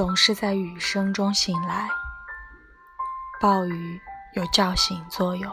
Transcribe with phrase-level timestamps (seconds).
[0.00, 1.86] 总是在雨声中醒来，
[3.38, 4.00] 暴雨
[4.32, 5.52] 有叫醒作用，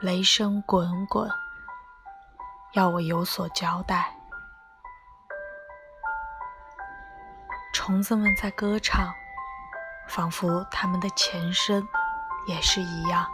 [0.00, 1.30] 雷声滚滚，
[2.72, 4.12] 要我有所交代。
[7.72, 9.14] 虫子们在歌唱，
[10.08, 11.86] 仿佛它们的前身
[12.48, 13.24] 也是一样。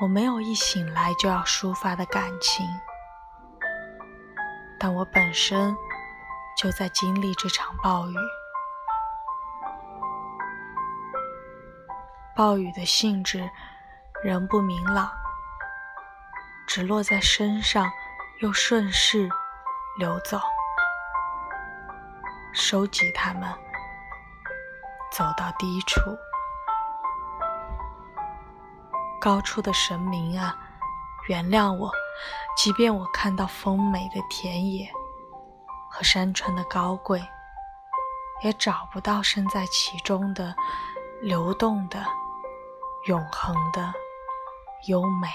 [0.00, 2.66] 我没有一醒来就要抒发的感情，
[4.80, 5.76] 但我本身。
[6.56, 8.14] 就在经历这场暴雨，
[12.36, 13.50] 暴雨的性质
[14.22, 15.10] 仍不明朗，
[16.66, 17.90] 只落在身上，
[18.40, 19.28] 又顺势
[19.98, 20.40] 流走，
[22.52, 23.52] 收集它们，
[25.12, 26.00] 走到低处，
[29.20, 30.56] 高处的神明啊，
[31.28, 31.90] 原谅我，
[32.56, 34.88] 即便我看到丰美的田野。
[35.94, 37.24] 和山川的高贵，
[38.42, 40.52] 也找不到身在其中的
[41.22, 42.04] 流动的、
[43.06, 43.94] 永恒的
[44.88, 45.28] 优美。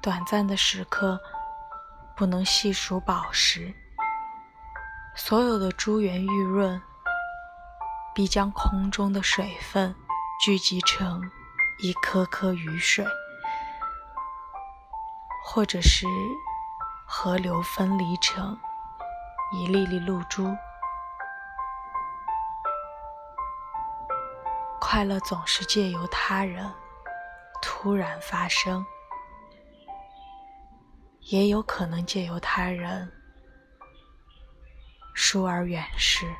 [0.00, 1.20] 短暂的时刻，
[2.14, 3.74] 不能细数宝石，
[5.16, 6.80] 所有的珠圆玉润，
[8.14, 9.92] 必将空中的水分
[10.40, 11.28] 聚集成
[11.80, 13.04] 一颗颗雨水。
[15.52, 16.06] 或者是
[17.04, 18.56] 河流分离成
[19.52, 20.56] 一粒粒露珠，
[24.80, 26.72] 快乐总是借由他人
[27.60, 28.86] 突然发生，
[31.22, 33.10] 也有可能借由他人
[35.16, 36.32] 疏而远逝。